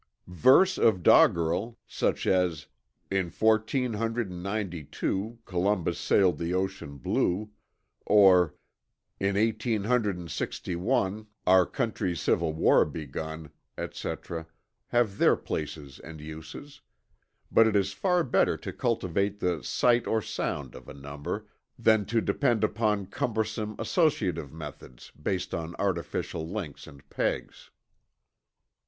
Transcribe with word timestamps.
Verse 0.25 0.79
of 0.79 1.03
doggerel, 1.03 1.77
such 1.85 2.25
as 2.25 2.65
"In 3.11 3.29
fourteen 3.29 3.93
hundred 3.93 4.31
and 4.31 4.41
ninety 4.41 4.83
two, 4.83 5.37
Columbus 5.45 5.99
sailed 5.99 6.39
the 6.39 6.55
ocean 6.55 6.97
blue;" 6.97 7.51
or 8.03 8.55
"In 9.19 9.37
eighteen 9.37 9.83
hundred 9.83 10.17
and 10.17 10.31
sixty 10.31 10.75
one, 10.75 11.27
our 11.45 11.67
country's 11.67 12.19
Civil 12.19 12.51
war 12.53 12.83
begun," 12.83 13.51
etc., 13.77 14.47
have 14.87 15.19
their 15.19 15.35
places 15.35 15.99
and 15.99 16.19
uses. 16.19 16.81
But 17.51 17.67
it 17.67 17.75
is 17.75 17.93
far 17.93 18.23
better 18.23 18.57
to 18.57 18.73
cultivate 18.73 19.39
the 19.39 19.63
"sight 19.63 20.07
or 20.07 20.19
sound" 20.19 20.73
of 20.73 20.89
a 20.89 20.95
number, 20.95 21.45
than 21.77 22.05
to 22.05 22.21
depend 22.21 22.63
upon 22.63 23.05
cumbersome 23.05 23.75
associative 23.77 24.51
methods 24.51 25.11
based 25.11 25.53
on 25.53 25.75
artificial 25.77 26.49
links 26.49 26.87
and 26.87 27.07
pegs. 27.11 27.69